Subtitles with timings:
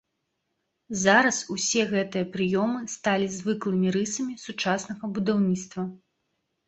[1.01, 5.81] Зараз усе гэтыя прыёмы сталі звыклымі рысамі сучаснага будаўніцтва.